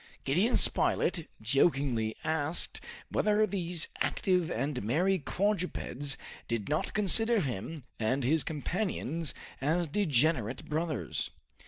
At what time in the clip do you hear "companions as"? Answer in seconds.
8.43-9.87